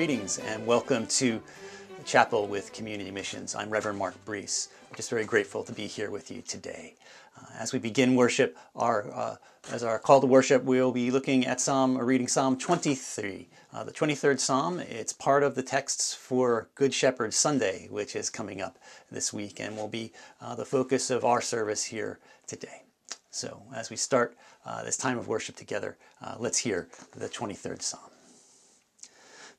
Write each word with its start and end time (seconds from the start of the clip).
Greetings 0.00 0.38
and 0.38 0.66
welcome 0.66 1.06
to 1.08 1.42
Chapel 2.06 2.46
with 2.46 2.72
Community 2.72 3.10
Missions. 3.10 3.54
I'm 3.54 3.68
Reverend 3.68 3.98
Mark 3.98 4.14
Brees. 4.24 4.68
I'm 4.88 4.96
just 4.96 5.10
very 5.10 5.26
grateful 5.26 5.62
to 5.62 5.74
be 5.74 5.86
here 5.86 6.10
with 6.10 6.30
you 6.30 6.40
today. 6.40 6.94
Uh, 7.38 7.44
as 7.58 7.74
we 7.74 7.80
begin 7.80 8.14
worship, 8.14 8.56
our, 8.74 9.12
uh, 9.12 9.36
as 9.70 9.84
our 9.84 9.98
call 9.98 10.22
to 10.22 10.26
worship, 10.26 10.64
we'll 10.64 10.90
be 10.90 11.10
looking 11.10 11.46
at 11.46 11.60
Psalm, 11.60 11.98
or 11.98 12.06
reading 12.06 12.28
Psalm 12.28 12.56
23, 12.56 13.50
uh, 13.74 13.84
the 13.84 13.92
23rd 13.92 14.40
Psalm. 14.40 14.80
It's 14.80 15.12
part 15.12 15.42
of 15.42 15.54
the 15.54 15.62
texts 15.62 16.14
for 16.14 16.70
Good 16.76 16.94
Shepherd 16.94 17.34
Sunday, 17.34 17.86
which 17.90 18.16
is 18.16 18.30
coming 18.30 18.62
up 18.62 18.78
this 19.12 19.34
week 19.34 19.60
and 19.60 19.76
will 19.76 19.86
be 19.86 20.14
uh, 20.40 20.54
the 20.54 20.64
focus 20.64 21.10
of 21.10 21.26
our 21.26 21.42
service 21.42 21.84
here 21.84 22.20
today. 22.46 22.84
So, 23.30 23.64
as 23.76 23.90
we 23.90 23.96
start 23.96 24.34
uh, 24.64 24.82
this 24.82 24.96
time 24.96 25.18
of 25.18 25.28
worship 25.28 25.56
together, 25.56 25.98
uh, 26.22 26.36
let's 26.38 26.56
hear 26.56 26.88
the 27.14 27.28
23rd 27.28 27.82
Psalm. 27.82 28.10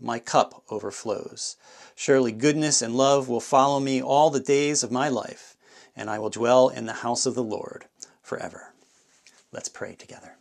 My 0.00 0.18
cup 0.18 0.62
overflows. 0.70 1.56
Surely 1.94 2.32
goodness 2.32 2.82
and 2.82 2.94
love 2.94 3.28
will 3.28 3.40
follow 3.40 3.80
me 3.80 4.02
all 4.02 4.30
the 4.30 4.40
days 4.40 4.82
of 4.82 4.90
my 4.90 5.08
life, 5.08 5.56
and 5.96 6.10
I 6.10 6.18
will 6.18 6.30
dwell 6.30 6.68
in 6.68 6.86
the 6.86 6.92
house 6.92 7.26
of 7.26 7.34
the 7.34 7.42
Lord 7.42 7.86
forever. 8.22 8.72
Let's 9.52 9.68
pray 9.68 9.94
together. 9.94 10.36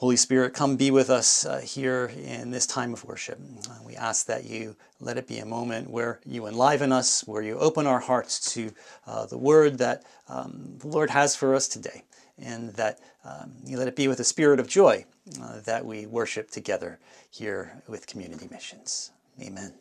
Holy 0.00 0.16
Spirit, 0.16 0.54
come 0.54 0.76
be 0.76 0.90
with 0.90 1.10
us 1.10 1.44
uh, 1.44 1.60
here 1.60 2.10
in 2.24 2.50
this 2.50 2.66
time 2.66 2.94
of 2.94 3.04
worship. 3.04 3.38
Uh, 3.68 3.74
we 3.84 3.94
ask 3.96 4.24
that 4.24 4.44
you 4.44 4.74
let 4.98 5.18
it 5.18 5.28
be 5.28 5.36
a 5.40 5.44
moment 5.44 5.90
where 5.90 6.20
you 6.24 6.46
enliven 6.46 6.90
us, 6.90 7.20
where 7.28 7.42
you 7.42 7.58
open 7.58 7.86
our 7.86 8.00
hearts 8.00 8.54
to 8.54 8.72
uh, 9.06 9.26
the 9.26 9.36
word 9.36 9.76
that 9.76 10.02
um, 10.30 10.76
the 10.78 10.88
Lord 10.88 11.10
has 11.10 11.36
for 11.36 11.54
us 11.54 11.68
today, 11.68 12.04
and 12.42 12.72
that 12.74 13.00
um, 13.24 13.52
you 13.64 13.78
let 13.78 13.88
it 13.88 13.96
be 13.96 14.08
with 14.08 14.20
a 14.20 14.24
spirit 14.24 14.60
of 14.60 14.68
joy 14.68 15.04
uh, 15.42 15.60
that 15.60 15.84
we 15.84 16.06
worship 16.06 16.50
together 16.50 16.98
here 17.30 17.82
with 17.88 18.06
Community 18.06 18.48
Missions. 18.50 19.12
Amen. 19.40 19.74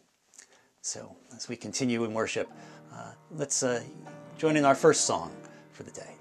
So, 0.81 1.15
as 1.35 1.49
we 1.49 1.55
continue 1.55 2.03
in 2.05 2.13
worship, 2.13 2.49
uh, 2.93 3.11
let's 3.31 3.63
uh, 3.63 3.83
join 4.37 4.55
in 4.55 4.65
our 4.65 4.75
first 4.75 5.05
song 5.05 5.31
for 5.71 5.83
the 5.83 5.91
day. 5.91 6.18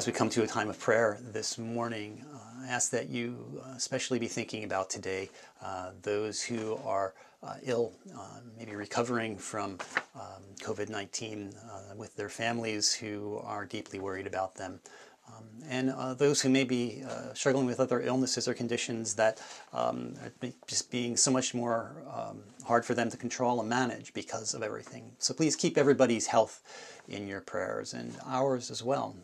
As 0.00 0.06
we 0.06 0.14
come 0.14 0.30
to 0.30 0.42
a 0.42 0.46
time 0.46 0.70
of 0.70 0.80
prayer 0.80 1.18
this 1.20 1.58
morning, 1.58 2.24
uh, 2.32 2.64
I 2.64 2.68
ask 2.68 2.90
that 2.92 3.10
you 3.10 3.60
uh, 3.62 3.74
especially 3.76 4.18
be 4.18 4.28
thinking 4.28 4.64
about 4.64 4.88
today 4.88 5.28
uh, 5.62 5.90
those 6.00 6.40
who 6.40 6.80
are 6.86 7.12
uh, 7.42 7.56
ill, 7.64 7.92
uh, 8.18 8.38
maybe 8.56 8.74
recovering 8.74 9.36
from 9.36 9.76
um, 10.14 10.42
COVID 10.62 10.88
19, 10.88 11.52
uh, 11.52 11.94
with 11.96 12.16
their 12.16 12.30
families 12.30 12.94
who 12.94 13.42
are 13.44 13.66
deeply 13.66 14.00
worried 14.00 14.26
about 14.26 14.54
them. 14.54 14.80
Um, 15.28 15.44
and 15.68 16.18
those 16.18 16.40
who 16.40 16.48
may 16.48 16.64
be 16.64 17.04
struggling 17.34 17.66
with 17.66 17.78
other 17.78 18.00
illnesses 18.00 18.48
or 18.48 18.54
conditions 18.54 19.14
that 19.16 19.38
um, 19.74 20.14
are 20.22 20.50
just 20.66 20.90
being 20.90 21.14
so 21.14 21.30
much 21.30 21.52
more 21.52 21.92
um, 22.10 22.40
hard 22.66 22.86
for 22.86 22.94
them 22.94 23.10
to 23.10 23.18
control 23.18 23.60
and 23.60 23.68
manage 23.68 24.14
because 24.14 24.54
of 24.54 24.62
everything. 24.62 25.12
So 25.18 25.34
please 25.34 25.56
keep 25.56 25.76
everybody's 25.76 26.26
health 26.26 26.62
in 27.06 27.28
your 27.28 27.42
prayers 27.42 27.92
and 27.92 28.16
ours 28.26 28.70
as 28.70 28.82
well. 28.82 29.14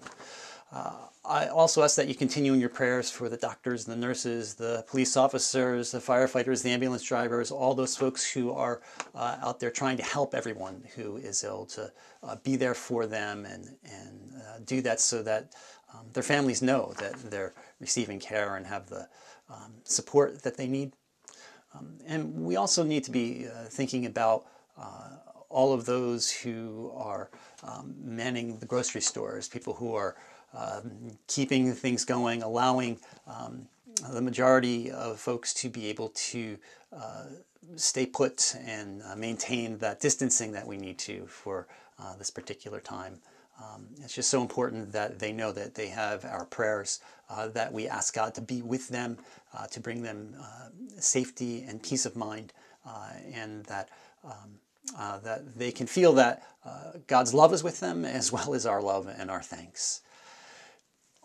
Uh, 0.73 0.93
I 1.25 1.49
also 1.49 1.83
ask 1.83 1.97
that 1.97 2.09
you 2.09 2.15
continue 2.15 2.53
in 2.53 2.61
your 2.61 2.69
prayers 2.69 3.11
for 3.11 3.29
the 3.29 3.37
doctors, 3.37 3.85
the 3.85 3.97
nurses, 3.97 4.55
the 4.55 4.85
police 4.89 5.17
officers, 5.17 5.91
the 5.91 5.99
firefighters, 5.99 6.63
the 6.63 6.71
ambulance 6.71 7.03
drivers, 7.03 7.51
all 7.51 7.75
those 7.75 7.97
folks 7.97 8.31
who 8.31 8.53
are 8.53 8.81
uh, 9.15 9.39
out 9.43 9.59
there 9.59 9.71
trying 9.71 9.97
to 9.97 10.03
help 10.03 10.35
everyone 10.35 10.83
who 10.95 11.17
is 11.17 11.43
ill 11.45 11.67
to 11.67 11.93
uh, 12.23 12.37
be 12.43 12.57
there 12.57 12.75
for 12.75 13.07
them 13.07 13.45
and, 13.45 13.77
and 13.85 14.33
uh, 14.37 14.59
do 14.65 14.81
that 14.83 15.01
so 15.01 15.23
that 15.23 15.53
um, 15.95 16.07
their 16.13 16.23
families 16.23 16.63
know 16.63 16.93
that 16.99 17.15
they're 17.31 17.55
receiving 17.81 18.19
care 18.19 18.57
and 18.57 18.67
have 18.67 18.89
the 18.89 19.09
um, 19.49 19.75
support 19.85 20.43
that 20.43 20.57
they 20.57 20.67
need. 20.67 20.93
Um, 21.75 21.99
and 22.07 22.35
we 22.35 22.57
also 22.57 22.83
need 22.85 23.05
to 23.05 23.11
be 23.11 23.47
uh, 23.47 23.65
thinking 23.65 24.07
about 24.07 24.47
uh, 24.79 25.11
all 25.49 25.73
of 25.73 25.87
those 25.87 26.31
who 26.31 26.93
are 26.95 27.31
um, 27.63 27.95
manning 27.99 28.59
the 28.59 28.67
grocery 28.67 29.01
stores, 29.01 29.49
people 29.49 29.75
who 29.75 29.95
are 29.95 30.17
keeping 31.27 31.73
things 31.75 32.05
going, 32.05 32.43
allowing 32.43 32.99
um, 33.27 33.69
the 34.11 34.21
majority 34.21 34.91
of 34.91 35.19
folks 35.19 35.55
to 35.55 35.69
be 35.69 35.87
able 35.87 36.11
to 36.11 36.59
uh, 36.93 37.25
stay 37.77 38.07
put 38.07 38.55
and 38.65 39.03
uh, 39.03 39.17
maintain 39.17 39.79
that 39.79 40.01
distancing 40.01 40.53
that 40.53 40.67
we 40.67 40.77
need 40.77 40.99
to 40.99 41.27
for 41.27 41.67
uh, 41.99 42.15
this 42.17 42.31
particular 42.31 42.81
time. 42.81 43.19
Um, 43.59 43.87
it's 44.03 44.15
just 44.15 44.29
so 44.29 44.43
important 44.43 44.93
that 44.93 45.19
they 45.19 45.33
know 45.33 45.51
that 45.53 45.75
they 45.75 45.89
have 45.89 46.25
our 46.27 46.45
prayers, 46.45 47.01
uh, 47.31 47.49
that 47.49 47.73
we 47.73 47.89
ask 47.89 48.15
God 48.15 48.35
to 48.35 48.43
be 48.43 48.61
with 48.61 48.89
them, 48.89 49.17
uh, 49.57 49.67
to 49.69 49.81
bring 49.81 50.03
them 50.03 50.35
uh, 50.39 50.69
safety 50.99 51.65
and 51.67 51.83
peace 51.83 52.05
of 52.05 52.17
mind, 52.17 52.53
and 53.35 53.65
that 53.65 53.89
um, 54.25 54.61
that 55.25 55.57
they 55.57 55.73
can 55.73 55.87
feel 55.87 56.13
that 56.13 56.43
God's 57.07 57.33
love 57.33 57.53
is 57.53 57.65
with 57.65 57.81
them 57.81 58.05
as 58.05 58.31
well 58.31 58.55
as 58.55 58.67
our 58.67 58.83
love 58.83 59.09
and 59.09 59.31
our 59.31 59.43
thanks. 59.43 60.03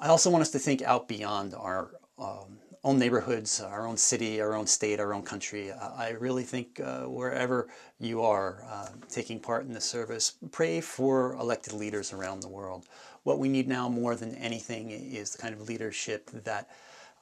I 0.01 0.07
also 0.07 0.31
want 0.31 0.41
us 0.41 0.49
to 0.51 0.59
think 0.59 0.81
out 0.81 1.07
beyond 1.07 1.53
our 1.53 1.91
um, 2.17 2.57
own 2.83 2.97
neighborhoods, 2.97 3.61
our 3.61 3.85
own 3.85 3.97
city, 3.97 4.41
our 4.41 4.55
own 4.55 4.65
state, 4.65 4.99
our 4.99 5.13
own 5.13 5.21
country. 5.21 5.71
I 5.71 6.09
really 6.19 6.41
think 6.41 6.79
uh, 6.79 7.03
wherever 7.03 7.67
you 7.99 8.23
are 8.23 8.65
uh, 8.67 8.87
taking 9.09 9.39
part 9.39 9.67
in 9.67 9.73
the 9.73 9.79
service, 9.79 10.33
pray 10.49 10.81
for 10.81 11.35
elected 11.35 11.73
leaders 11.73 12.13
around 12.13 12.41
the 12.41 12.47
world. 12.47 12.87
What 13.21 13.37
we 13.37 13.47
need 13.47 13.67
now 13.67 13.87
more 13.89 14.15
than 14.15 14.33
anything 14.35 14.89
is 14.89 15.33
the 15.33 15.37
kind 15.37 15.53
of 15.53 15.69
leadership 15.69 16.31
that 16.31 16.67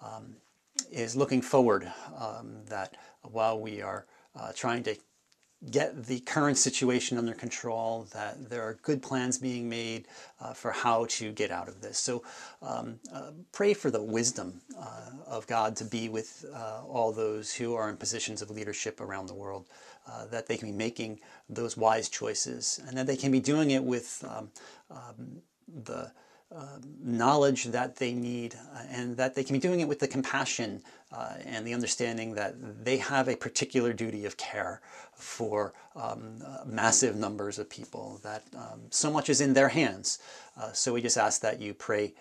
um, 0.01 0.37
is 0.89 1.17
looking 1.17 1.41
forward, 1.41 1.91
um, 2.17 2.63
that 2.69 2.95
while 3.23 3.59
we 3.59 3.81
are 3.81 4.05
uh, 4.37 4.53
trying 4.55 4.83
to 4.83 4.95
get 5.71 6.05
the 6.05 6.21
current 6.21 6.57
situation 6.57 7.17
under 7.17 7.33
control, 7.33 8.07
that 8.13 8.49
there 8.49 8.61
are 8.61 8.75
good 8.81 9.01
plans 9.01 9.37
being 9.37 9.67
made 9.67 10.07
uh, 10.39 10.53
for 10.53 10.71
how 10.71 11.05
to 11.09 11.31
get 11.31 11.51
out 11.51 11.67
of 11.67 11.81
this. 11.81 11.97
So 11.97 12.23
um, 12.61 12.99
uh, 13.13 13.31
pray 13.51 13.73
for 13.73 13.91
the 13.91 14.01
wisdom 14.01 14.61
uh, 14.79 15.11
of 15.27 15.45
God 15.47 15.75
to 15.77 15.83
be 15.83 16.07
with 16.07 16.45
uh, 16.53 16.83
all 16.85 17.11
those 17.11 17.53
who 17.53 17.75
are 17.75 17.89
in 17.89 17.97
positions 17.97 18.41
of 18.41 18.49
leadership 18.49 19.01
around 19.01 19.27
the 19.27 19.33
world, 19.33 19.65
uh, 20.07 20.27
that 20.27 20.47
they 20.47 20.55
can 20.55 20.71
be 20.71 20.77
making 20.77 21.19
those 21.49 21.75
wise 21.75 22.07
choices 22.07 22.79
and 22.87 22.97
that 22.97 23.05
they 23.05 23.17
can 23.17 23.31
be 23.31 23.41
doing 23.41 23.71
it 23.71 23.83
with 23.83 24.23
um, 24.27 24.49
um, 24.89 25.41
the 25.83 26.11
uh, 26.55 26.79
knowledge 27.03 27.65
that 27.65 27.97
they 27.97 28.11
need 28.13 28.55
and 28.89 29.15
that 29.17 29.35
they 29.35 29.43
can 29.43 29.53
be 29.53 29.59
doing 29.59 29.81
it 29.81 29.87
with 29.87 29.99
the 29.99 30.07
compassion 30.07 30.81
uh, 31.11 31.33
and 31.45 31.65
the 31.65 31.73
understanding 31.73 32.35
that 32.35 32.55
they 32.83 32.97
have 32.97 33.27
a 33.27 33.35
particular 33.35 33.93
duty 33.93 34.25
of 34.25 34.37
care 34.37 34.81
for 35.13 35.73
um, 35.95 36.41
uh, 36.45 36.63
massive 36.65 37.15
numbers 37.15 37.59
of 37.59 37.69
people, 37.69 38.19
that 38.23 38.43
um, 38.55 38.81
so 38.89 39.11
much 39.11 39.29
is 39.29 39.41
in 39.41 39.53
their 39.53 39.69
hands. 39.69 40.19
Uh, 40.55 40.71
so 40.71 40.93
we 40.93 41.01
just 41.01 41.17
ask 41.17 41.41
that 41.41 41.61
you 41.61 41.73
pray 41.73 42.13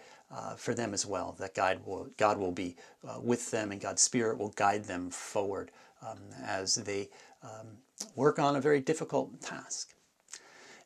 for 0.57 0.75
them 0.75 0.93
as 0.93 1.07
well, 1.07 1.35
that 1.39 1.55
God 1.55 1.81
will, 1.87 2.07
God 2.19 2.37
will 2.37 2.53
be 2.53 2.77
with 3.23 3.51
them 3.51 3.73
and 3.73 3.81
God's 3.81 4.03
Spirit 4.03 4.37
will 4.37 4.51
guide 4.51 4.85
them 4.85 5.09
forward 5.09 5.71
um, 6.07 6.19
as 6.45 6.75
they 6.75 7.09
um, 7.43 7.67
work 8.15 8.39
on 8.39 8.57
a 8.57 8.61
very 8.61 8.81
difficult 8.81 9.41
task. 9.41 9.95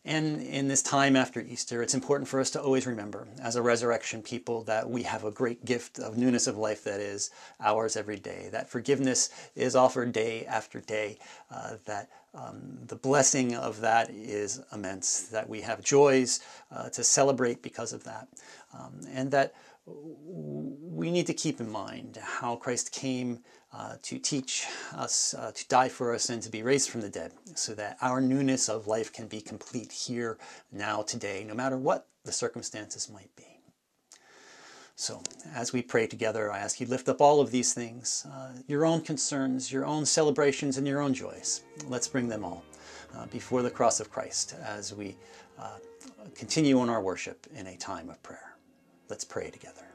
And 0.05 0.43
in 0.43 0.67
this 0.67 0.83
time 0.83 1.15
after 1.15 1.41
Easter, 1.41 1.81
it's 1.81 1.95
important 1.95 2.29
for 2.29 2.41
us 2.41 2.51
to 2.51 2.61
always 2.61 2.89
remember, 2.89 3.29
as 3.41 3.55
a 3.55 3.63
resurrection 3.63 4.21
people, 4.21 4.65
that 4.65 4.91
we 4.91 5.05
have 5.05 5.23
a 5.23 5.31
great 5.31 5.65
gift 5.65 6.01
of 6.01 6.17
newness 6.17 6.49
of 6.49 6.57
life 6.57 6.83
that 6.85 6.99
is 6.99 7.31
ours 7.61 7.97
every 7.97 8.19
day. 8.19 8.49
That 8.51 8.69
forgiveness 8.69 9.31
is 9.55 9.77
offered 9.77 10.13
day 10.13 10.45
after 10.47 10.81
day. 10.81 11.19
Uh, 11.53 11.77
that 11.85 12.11
um, 12.35 12.79
the 12.89 12.97
blessing 12.97 13.55
of 13.55 13.81
that 13.83 14.11
is 14.11 14.61
immense. 14.73 15.29
That 15.29 15.49
we 15.49 15.61
have 15.61 15.85
joys 15.85 16.41
uh, 16.73 16.89
to 16.91 17.05
celebrate 17.05 17.63
because 17.63 17.93
of 17.93 18.03
that. 18.03 18.27
Um, 18.75 19.03
and 19.13 19.31
that 19.31 19.55
we 19.87 21.11
need 21.11 21.27
to 21.29 21.35
keep 21.35 21.61
in 21.61 21.71
mind 21.71 22.19
how 22.21 22.57
Christ 22.57 22.91
came 22.93 23.41
uh, 23.75 23.95
to 24.03 24.19
teach 24.19 24.67
us, 24.95 25.35
uh, 25.35 25.51
to 25.53 25.67
die 25.69 25.89
for 25.89 26.15
us, 26.15 26.29
and 26.29 26.43
to 26.43 26.51
be 26.51 26.63
raised 26.63 26.91
from 26.91 27.01
the 27.01 27.09
dead, 27.09 27.33
so 27.55 27.75
that 27.75 27.97
our 28.01 28.21
newness 28.21 28.69
of 28.69 28.87
life 28.87 29.13
can 29.13 29.27
be 29.27 29.41
complete 29.41 29.93
here, 29.93 30.39
now, 30.71 31.03
today, 31.03 31.45
no 31.47 31.55
matter 31.55 31.79
what 31.79 32.07
the 32.25 32.33
circumstances 32.33 33.11
might 33.11 33.35
be. 33.37 33.47
So, 34.95 35.23
as 35.55 35.73
we 35.73 35.83
pray 35.83 36.07
together, 36.07 36.53
I 36.53 36.59
ask 36.59 36.81
you 36.81 36.87
lift 36.87 37.09
up 37.09 37.21
all 37.21 37.41
of 37.41 37.51
these 37.51 37.73
things, 37.73 38.27
uh, 38.31 38.53
your 38.67 38.85
own 38.85 39.01
concerns, 39.01 39.73
your 39.73 39.87
own 39.87 40.05
celebrations, 40.05 40.77
and 40.77 40.87
your 40.87 41.01
own 41.01 41.15
joys. 41.15 41.63
Let's 41.89 42.09
bring 42.09 42.29
them 42.29 42.45
all 42.45 42.63
uh, 43.17 43.27
before 43.27 43.63
the 43.63 43.71
cross 43.71 44.01
of 44.01 44.11
Christ 44.11 44.55
as 44.63 44.95
we 44.95 45.17
uh, 45.59 45.79
continue 46.35 46.79
on 46.79 46.91
our 46.91 47.03
worship 47.03 47.47
in 47.55 47.67
a 47.67 47.77
time 47.77 48.11
of 48.11 48.23
prayer. 48.23 48.55
Let's 49.09 49.25
pray 49.25 49.51
together. 49.51 49.92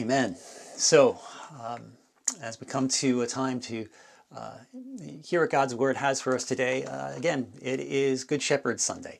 Amen. 0.00 0.34
So, 0.76 1.20
um, 1.62 1.92
as 2.40 2.58
we 2.58 2.66
come 2.66 2.88
to 2.88 3.20
a 3.20 3.26
time 3.26 3.60
to 3.60 3.86
uh, 4.34 4.54
hear 5.22 5.42
what 5.42 5.50
God's 5.50 5.74
Word 5.74 5.98
has 5.98 6.22
for 6.22 6.34
us 6.34 6.44
today, 6.44 6.84
uh, 6.84 7.14
again, 7.14 7.52
it 7.60 7.80
is 7.80 8.24
Good 8.24 8.40
Shepherd 8.40 8.80
Sunday. 8.80 9.18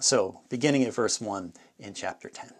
So, 0.00 0.40
beginning 0.48 0.84
at 0.84 0.94
verse 0.94 1.20
1 1.20 1.52
in 1.78 1.92
chapter 1.92 2.30
10. 2.30 2.50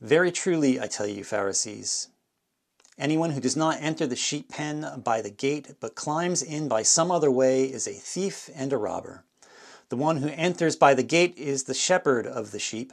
Very 0.00 0.30
truly, 0.30 0.80
I 0.80 0.86
tell 0.86 1.08
you, 1.08 1.24
Pharisees, 1.24 2.06
anyone 2.96 3.30
who 3.30 3.40
does 3.40 3.56
not 3.56 3.78
enter 3.80 4.06
the 4.06 4.14
sheep 4.14 4.48
pen 4.48 5.02
by 5.02 5.20
the 5.20 5.30
gate, 5.30 5.74
but 5.80 5.96
climbs 5.96 6.40
in 6.40 6.68
by 6.68 6.84
some 6.84 7.10
other 7.10 7.32
way, 7.32 7.64
is 7.64 7.88
a 7.88 7.92
thief 7.94 8.48
and 8.54 8.72
a 8.72 8.78
robber. 8.78 9.24
The 9.88 9.96
one 9.96 10.18
who 10.18 10.28
enters 10.28 10.76
by 10.76 10.94
the 10.94 11.02
gate 11.02 11.36
is 11.36 11.64
the 11.64 11.74
shepherd 11.74 12.28
of 12.28 12.52
the 12.52 12.60
sheep. 12.60 12.92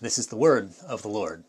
This 0.00 0.16
is 0.16 0.28
the 0.28 0.36
word 0.36 0.70
of 0.86 1.02
the 1.02 1.08
Lord. 1.08 1.42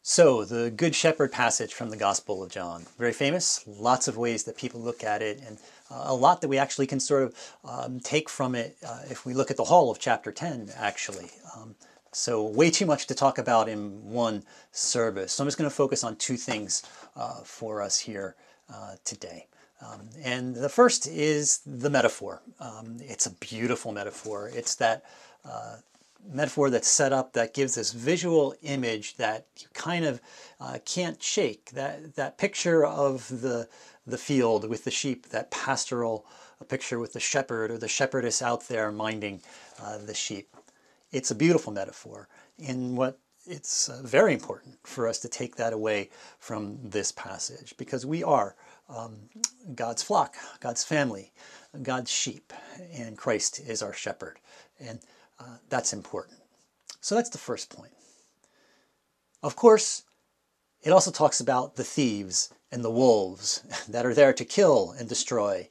So, 0.00 0.44
the 0.44 0.70
Good 0.70 0.94
Shepherd 0.94 1.32
passage 1.32 1.74
from 1.74 1.90
the 1.90 1.96
Gospel 1.96 2.40
of 2.40 2.52
John. 2.52 2.86
Very 2.96 3.12
famous, 3.12 3.64
lots 3.66 4.06
of 4.06 4.16
ways 4.16 4.44
that 4.44 4.56
people 4.56 4.80
look 4.80 5.02
at 5.02 5.22
it, 5.22 5.42
and 5.44 5.58
uh, 5.90 6.04
a 6.06 6.14
lot 6.14 6.40
that 6.40 6.48
we 6.48 6.58
actually 6.58 6.86
can 6.86 7.00
sort 7.00 7.24
of 7.24 7.52
um, 7.64 7.98
take 7.98 8.28
from 8.28 8.54
it 8.54 8.76
uh, 8.86 9.00
if 9.10 9.26
we 9.26 9.34
look 9.34 9.50
at 9.50 9.56
the 9.56 9.64
whole 9.64 9.90
of 9.90 9.98
chapter 9.98 10.30
10, 10.30 10.70
actually. 10.76 11.30
Um, 11.56 11.74
so, 12.12 12.44
way 12.44 12.70
too 12.70 12.86
much 12.86 13.08
to 13.08 13.14
talk 13.16 13.38
about 13.38 13.68
in 13.68 14.08
one 14.08 14.44
service. 14.70 15.32
So, 15.32 15.42
I'm 15.42 15.48
just 15.48 15.58
going 15.58 15.68
to 15.68 15.74
focus 15.74 16.04
on 16.04 16.14
two 16.14 16.36
things 16.36 16.84
uh, 17.16 17.40
for 17.42 17.82
us 17.82 17.98
here 17.98 18.36
uh, 18.72 18.94
today. 19.04 19.48
Um, 19.84 20.08
and 20.22 20.54
the 20.54 20.68
first 20.68 21.08
is 21.08 21.62
the 21.66 21.90
metaphor. 21.90 22.40
Um, 22.60 22.98
it's 23.00 23.26
a 23.26 23.32
beautiful 23.32 23.90
metaphor. 23.90 24.48
It's 24.54 24.76
that 24.76 25.04
uh, 25.44 25.78
metaphor 26.24 26.70
that's 26.70 26.88
set 26.88 27.12
up 27.12 27.32
that 27.32 27.54
gives 27.54 27.74
this 27.74 27.92
visual 27.92 28.54
image 28.62 29.16
that 29.16 29.46
you 29.58 29.68
kind 29.74 30.04
of 30.04 30.20
uh, 30.60 30.78
can't 30.84 31.22
shake. 31.22 31.70
That 31.72 32.16
that 32.16 32.38
picture 32.38 32.84
of 32.84 33.28
the 33.28 33.68
the 34.06 34.18
field 34.18 34.68
with 34.68 34.84
the 34.84 34.90
sheep, 34.90 35.28
that 35.30 35.50
pastoral 35.50 36.26
picture 36.68 36.98
with 36.98 37.12
the 37.12 37.20
shepherd 37.20 37.70
or 37.70 37.78
the 37.78 37.88
shepherdess 37.88 38.40
out 38.40 38.68
there 38.68 38.90
minding 38.90 39.42
uh, 39.82 39.98
the 39.98 40.14
sheep. 40.14 40.56
It's 41.12 41.30
a 41.30 41.34
beautiful 41.34 41.72
metaphor. 41.72 42.28
And 42.66 42.96
what 42.96 43.18
it's 43.46 43.88
uh, 43.88 44.00
very 44.02 44.32
important 44.32 44.76
for 44.82 45.06
us 45.06 45.18
to 45.20 45.28
take 45.28 45.56
that 45.56 45.72
away 45.72 46.10
from 46.38 46.78
this 46.82 47.12
passage 47.12 47.74
because 47.76 48.04
we 48.04 48.24
are 48.24 48.56
um, 48.88 49.16
God's 49.74 50.02
flock, 50.02 50.34
God's 50.60 50.82
family, 50.82 51.32
God's 51.82 52.10
sheep, 52.10 52.52
and 52.92 53.16
Christ 53.16 53.60
is 53.60 53.82
our 53.82 53.92
shepherd. 53.92 54.38
And 54.80 54.98
uh, 55.38 55.58
that's 55.68 55.92
important. 55.92 56.38
So 57.00 57.14
that's 57.14 57.30
the 57.30 57.38
first 57.38 57.70
point. 57.70 57.92
Of 59.42 59.56
course, 59.56 60.02
it 60.82 60.90
also 60.90 61.10
talks 61.10 61.40
about 61.40 61.76
the 61.76 61.84
thieves 61.84 62.52
and 62.72 62.82
the 62.82 62.90
wolves 62.90 63.62
that 63.88 64.06
are 64.06 64.14
there 64.14 64.32
to 64.32 64.44
kill 64.44 64.94
and 64.98 65.08
destroy. 65.08 65.68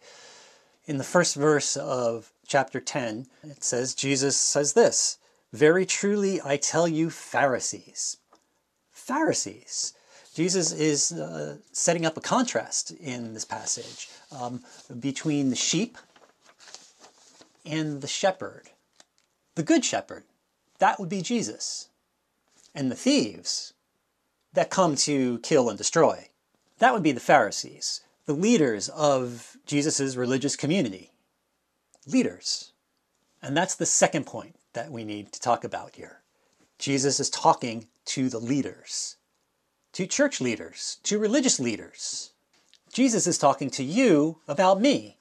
In 0.86 0.98
the 0.98 1.04
first 1.04 1.36
verse 1.36 1.76
of 1.76 2.32
chapter 2.48 2.80
10, 2.80 3.28
it 3.44 3.64
says, 3.64 3.96
Jesus 3.96 4.38
says 4.38 4.74
this 4.74 5.18
Very 5.52 5.86
truly 5.86 6.42
I 6.44 6.58
tell 6.58 6.88
you, 6.88 7.10
Pharisees. 7.10 8.18
Pharisees. 8.92 9.94
Jesus 10.34 10.74
is 10.74 11.14
uh, 11.14 11.58
setting 11.72 12.06
up 12.06 12.18
a 12.18 12.22
contrast 12.22 12.92
in 12.92 13.34
this 13.34 13.46
passage 13.46 14.10
um, 14.38 14.64
between 15.00 15.50
the 15.50 15.56
sheep 15.56 15.98
and 17.66 18.02
the 18.02 18.08
shepherd. 18.08 18.70
The 19.56 19.64
good 19.64 19.86
shepherd, 19.86 20.24
that 20.80 21.00
would 21.00 21.10
be 21.10 21.22
Jesus. 21.22 21.90
And 22.74 22.92
the 22.92 22.96
thieves 22.96 23.74
that 24.54 24.70
come 24.70 24.96
to 24.98 25.40
kill 25.40 25.70
and 25.70 25.78
destroy, 25.78 26.30
that 26.80 26.94
would 26.94 27.04
be 27.04 27.14
the 27.14 27.20
Pharisees, 27.22 28.02
the 28.26 28.34
leaders 28.34 28.90
of 28.90 29.56
Jesus' 29.66 30.16
religious 30.16 30.56
community. 30.56 31.12
Leaders. 32.06 32.74
And 33.42 33.56
that's 33.56 33.76
the 33.76 33.86
second 33.86 34.26
point 34.26 34.56
that 34.74 34.92
we 34.92 35.06
need 35.06 35.32
to 35.32 35.40
talk 35.40 35.64
about 35.64 35.96
here. 35.96 36.20
Jesus 36.78 37.20
is 37.20 37.30
talking 37.30 37.88
to 38.06 38.28
the 38.28 38.40
leaders, 38.40 39.16
to 39.94 40.06
church 40.06 40.42
leaders, 40.42 40.98
to 41.04 41.18
religious 41.18 41.60
leaders. 41.60 42.32
Jesus 42.92 43.26
is 43.28 43.38
talking 43.38 43.70
to 43.72 43.84
you 43.84 44.40
about 44.48 44.82
me. 44.82 45.18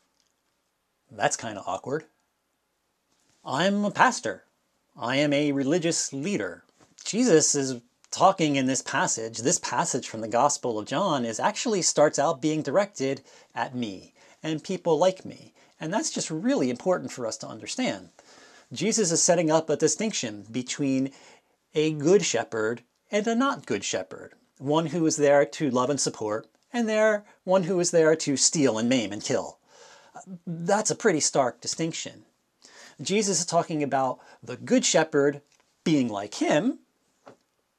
That's 1.10 1.36
kind 1.36 1.56
of 1.56 1.64
awkward. 1.66 2.04
I'm 3.46 3.84
a 3.84 3.90
pastor. 3.90 4.44
I 4.96 5.16
am 5.16 5.34
a 5.34 5.52
religious 5.52 6.14
leader. 6.14 6.64
Jesus 7.04 7.54
is 7.54 7.82
talking 8.10 8.56
in 8.56 8.64
this 8.64 8.80
passage, 8.80 9.38
this 9.40 9.58
passage 9.58 10.08
from 10.08 10.22
the 10.22 10.28
Gospel 10.28 10.78
of 10.78 10.86
John 10.86 11.26
is 11.26 11.38
actually 11.38 11.82
starts 11.82 12.18
out 12.18 12.40
being 12.40 12.62
directed 12.62 13.20
at 13.54 13.74
me 13.74 14.14
and 14.42 14.64
people 14.64 14.96
like 14.96 15.26
me. 15.26 15.52
And 15.78 15.92
that's 15.92 16.10
just 16.10 16.30
really 16.30 16.70
important 16.70 17.12
for 17.12 17.26
us 17.26 17.36
to 17.38 17.46
understand. 17.46 18.08
Jesus 18.72 19.12
is 19.12 19.22
setting 19.22 19.50
up 19.50 19.68
a 19.68 19.76
distinction 19.76 20.46
between 20.50 21.10
a 21.74 21.92
good 21.92 22.24
shepherd 22.24 22.82
and 23.10 23.26
a 23.26 23.34
not 23.34 23.66
good 23.66 23.84
shepherd. 23.84 24.32
One 24.56 24.86
who 24.86 25.04
is 25.04 25.16
there 25.16 25.44
to 25.44 25.70
love 25.70 25.90
and 25.90 26.00
support, 26.00 26.46
and 26.72 26.88
there 26.88 27.26
one 27.42 27.64
who 27.64 27.78
is 27.78 27.90
there 27.90 28.16
to 28.16 28.38
steal 28.38 28.78
and 28.78 28.88
maim 28.88 29.12
and 29.12 29.22
kill. 29.22 29.58
That's 30.46 30.90
a 30.90 30.96
pretty 30.96 31.20
stark 31.20 31.60
distinction. 31.60 32.24
Jesus 33.00 33.40
is 33.40 33.46
talking 33.46 33.82
about 33.82 34.20
the 34.42 34.56
good 34.56 34.84
shepherd 34.84 35.42
being 35.84 36.08
like 36.08 36.34
him, 36.34 36.78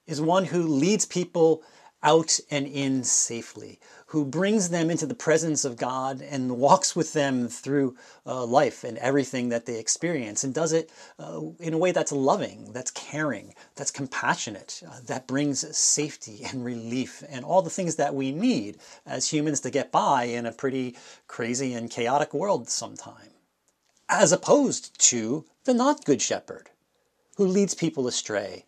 is 0.07 0.21
one 0.21 0.45
who 0.45 0.61
leads 0.61 1.05
people 1.05 1.63
out 2.03 2.39
and 2.51 2.67
in 2.67 3.03
safely, 3.03 3.79
who 4.07 4.23
brings 4.23 4.69
them 4.69 4.91
into 4.91 5.07
the 5.07 5.15
presence 5.15 5.65
of 5.65 5.75
God 5.75 6.21
and 6.21 6.57
walks 6.57 6.95
with 6.95 7.13
them 7.13 7.47
through 7.47 7.97
uh, 8.27 8.45
life 8.45 8.83
and 8.83 8.99
everything 8.99 9.49
that 9.49 9.65
they 9.65 9.79
experience, 9.79 10.43
and 10.43 10.53
does 10.53 10.71
it 10.71 10.91
uh, 11.17 11.41
in 11.59 11.73
a 11.73 11.77
way 11.79 11.91
that's 11.91 12.11
loving, 12.11 12.71
that's 12.73 12.91
caring, 12.91 13.55
that's 13.75 13.89
compassionate, 13.89 14.83
uh, 14.87 14.99
that 15.07 15.25
brings 15.25 15.75
safety 15.75 16.45
and 16.45 16.63
relief 16.63 17.23
and 17.27 17.43
all 17.43 17.63
the 17.63 17.71
things 17.71 17.95
that 17.95 18.13
we 18.13 18.31
need 18.31 18.77
as 19.07 19.33
humans 19.33 19.59
to 19.61 19.71
get 19.71 19.91
by 19.91 20.25
in 20.25 20.45
a 20.45 20.51
pretty 20.51 20.95
crazy 21.27 21.73
and 21.73 21.89
chaotic 21.89 22.33
world 22.35 22.69
sometime. 22.69 23.34
As 24.09 24.31
opposed 24.31 24.97
to 25.09 25.45
the 25.63 25.73
not 25.73 26.05
good 26.05 26.21
shepherd, 26.21 26.69
who 27.37 27.47
leads 27.47 27.73
people 27.73 28.07
astray, 28.07 28.65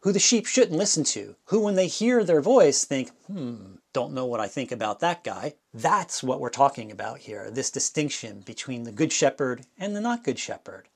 who 0.00 0.12
the 0.12 0.18
sheep 0.18 0.46
shouldn't 0.46 0.78
listen 0.78 1.04
to, 1.04 1.36
who 1.46 1.60
when 1.60 1.76
they 1.76 1.86
hear 1.86 2.24
their 2.24 2.40
voice 2.40 2.84
think, 2.84 3.10
hmm, 3.26 3.74
don't 3.92 4.12
know 4.12 4.24
what 4.24 4.40
I 4.40 4.48
think 4.48 4.72
about 4.72 5.00
that 5.00 5.22
guy. 5.22 5.54
That's 5.72 6.22
what 6.22 6.40
we're 6.40 6.50
talking 6.50 6.90
about 6.90 7.18
here, 7.18 7.50
this 7.50 7.70
distinction 7.70 8.40
between 8.40 8.82
the 8.82 8.90
good 8.90 9.12
shepherd 9.12 9.64
and 9.78 9.94
the 9.94 10.00
not 10.00 10.24
good 10.24 10.38
shepherd. 10.38 10.88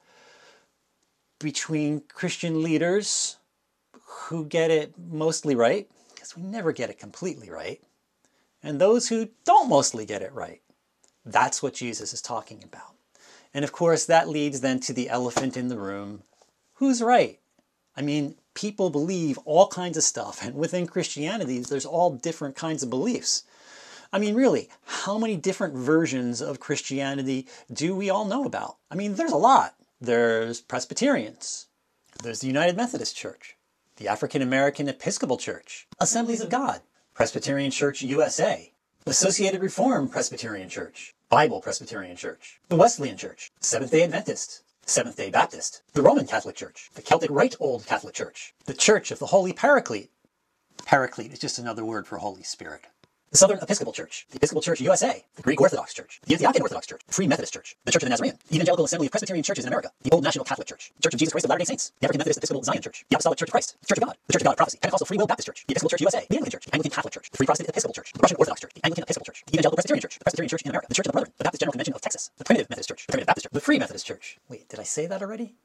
Between 1.38 2.00
Christian 2.08 2.62
leaders 2.62 3.36
who 4.06 4.44
get 4.44 4.70
it 4.70 4.94
mostly 4.98 5.54
right, 5.54 5.88
because 6.14 6.36
we 6.36 6.42
never 6.42 6.72
get 6.72 6.90
it 6.90 6.98
completely 6.98 7.50
right, 7.50 7.80
and 8.62 8.80
those 8.80 9.08
who 9.08 9.28
don't 9.44 9.68
mostly 9.68 10.04
get 10.04 10.22
it 10.22 10.32
right. 10.32 10.62
That's 11.24 11.62
what 11.62 11.74
Jesus 11.74 12.12
is 12.12 12.22
talking 12.22 12.64
about. 12.64 12.95
And 13.56 13.64
of 13.64 13.72
course, 13.72 14.04
that 14.04 14.28
leads 14.28 14.60
then 14.60 14.80
to 14.80 14.92
the 14.92 15.08
elephant 15.08 15.56
in 15.56 15.68
the 15.68 15.78
room. 15.78 16.24
Who's 16.74 17.00
right? 17.00 17.40
I 17.96 18.02
mean, 18.02 18.34
people 18.52 18.90
believe 18.90 19.38
all 19.46 19.68
kinds 19.68 19.96
of 19.96 20.02
stuff, 20.02 20.44
and 20.44 20.54
within 20.56 20.86
Christianity, 20.86 21.60
there's 21.60 21.86
all 21.86 22.10
different 22.10 22.54
kinds 22.54 22.82
of 22.82 22.90
beliefs. 22.90 23.44
I 24.12 24.18
mean, 24.18 24.34
really, 24.34 24.68
how 24.84 25.16
many 25.16 25.38
different 25.38 25.72
versions 25.72 26.42
of 26.42 26.60
Christianity 26.60 27.46
do 27.72 27.96
we 27.96 28.10
all 28.10 28.26
know 28.26 28.44
about? 28.44 28.76
I 28.90 28.94
mean, 28.94 29.14
there's 29.14 29.32
a 29.32 29.36
lot. 29.36 29.74
There's 30.02 30.60
Presbyterians, 30.60 31.68
there's 32.22 32.40
the 32.40 32.48
United 32.48 32.76
Methodist 32.76 33.16
Church, 33.16 33.56
the 33.96 34.06
African 34.06 34.42
American 34.42 34.86
Episcopal 34.86 35.38
Church, 35.38 35.88
Assemblies 35.98 36.42
of 36.42 36.50
God, 36.50 36.82
Presbyterian 37.14 37.70
Church 37.70 38.02
USA, 38.02 38.74
Associated 39.06 39.62
Reformed 39.62 40.12
Presbyterian 40.12 40.68
Church, 40.68 41.14
Bible 41.28 41.60
Presbyterian 41.60 42.16
Church, 42.16 42.60
the 42.68 42.76
Wesleyan 42.76 43.16
Church, 43.16 43.50
Seventh 43.58 43.90
day 43.90 44.04
Adventist, 44.04 44.62
Seventh 44.82 45.16
day 45.16 45.28
Baptist, 45.28 45.82
the 45.92 46.00
Roman 46.00 46.24
Catholic 46.24 46.54
Church, 46.54 46.88
the 46.94 47.02
Celtic 47.02 47.30
Rite 47.32 47.56
Old 47.58 47.84
Catholic 47.84 48.14
Church, 48.14 48.54
the 48.66 48.74
Church 48.74 49.10
of 49.10 49.18
the 49.18 49.26
Holy 49.26 49.52
Paraclete. 49.52 50.12
Paraclete 50.84 51.32
is 51.32 51.40
just 51.40 51.58
another 51.58 51.84
word 51.84 52.06
for 52.06 52.18
Holy 52.18 52.44
Spirit. 52.44 52.86
The 53.32 53.38
Southern 53.38 53.58
Episcopal 53.58 53.92
Church, 53.92 54.24
the 54.30 54.36
Episcopal 54.36 54.62
Church 54.62 54.80
USA, 54.80 55.24
the 55.34 55.42
Greek 55.42 55.60
Orthodox 55.60 55.92
Church, 55.92 56.20
the 56.26 56.36
Antiochian 56.36 56.60
Orthodox 56.60 56.86
Church, 56.86 57.02
the 57.06 57.12
Free 57.12 57.26
Methodist 57.26 57.52
Church, 57.52 57.76
the 57.84 57.90
Church 57.90 58.02
of 58.02 58.06
the 58.06 58.10
Nazarene, 58.10 58.38
the 58.48 58.54
Evangelical 58.54 58.84
Assembly 58.84 59.08
of 59.08 59.10
Presbyterian 59.10 59.42
Churches 59.42 59.64
in 59.64 59.68
America, 59.68 59.90
the 60.02 60.10
Old 60.12 60.22
National 60.22 60.44
Catholic 60.44 60.68
Church, 60.68 60.92
the 60.96 61.02
Church 61.02 61.14
of 61.14 61.18
Jesus 61.18 61.32
Christ 61.32 61.44
of 61.44 61.50
Latter-day 61.50 61.64
Saints, 61.64 61.92
the 62.00 62.06
African 62.06 62.18
Methodist 62.18 62.38
Episcopal 62.38 62.62
Zion 62.62 62.80
Church, 62.80 63.04
the 63.10 63.16
Apostolic 63.16 63.38
Church 63.38 63.48
of 63.48 63.52
Christ, 63.52 63.76
the 63.80 63.86
Church 63.88 63.98
of 63.98 64.04
God, 64.04 64.16
the 64.28 64.32
Church 64.32 64.42
of 64.42 64.44
God 64.44 64.52
of 64.52 64.56
Prophecy, 64.56 64.78
Pentecostal 64.80 65.06
Free 65.06 65.18
Will 65.18 65.26
Baptist 65.26 65.46
Church, 65.46 65.64
the 65.66 65.72
Episcopal 65.72 65.90
Church 65.90 66.00
USA, 66.02 66.26
the 66.30 66.36
Anglican 66.36 66.52
Church, 66.52 66.64
the 66.66 66.74
Anglican 66.74 66.92
Catholic 66.92 67.12
Church, 67.14 67.30
the 67.30 67.36
Free 67.36 67.46
Protestant 67.46 67.68
Episcopal 67.68 67.94
Church, 67.94 68.12
the 68.12 68.20
Russian 68.22 68.36
Orthodox 68.38 68.60
Church, 68.60 68.72
the 68.74 68.86
Anglican 68.86 69.02
Episcopal 69.02 69.26
Church, 69.26 69.42
the 69.46 69.52
Evangelical 69.52 69.76
Presbyterian 69.76 70.02
Church, 70.02 70.18
the 70.18 70.24
Presbyterian 70.24 70.48
Church 70.48 70.62
in 70.62 70.70
America, 70.70 70.86
the 70.88 70.94
Church 70.94 71.06
of 71.06 71.10
the 71.10 71.16
Brethren, 71.18 71.32
the 71.36 71.44
Baptist 71.44 71.60
General 71.60 71.72
Convention 71.72 71.94
of 71.94 72.00
Texas, 72.00 72.30
the 72.38 72.44
Primitive 72.44 72.70
Methodist 72.70 72.88
Church, 72.88 73.06
the 73.06 73.12
Primitive 73.12 73.26
Baptist 73.26 73.44
Church, 73.44 73.52
the 73.52 73.60
Free 73.60 73.78
Methodist 73.78 74.06
Church. 74.06 74.38
Wait, 74.48 74.68
did 74.68 74.80
I 74.80 74.84
say 74.84 75.06
that 75.06 75.20
already? 75.20 75.56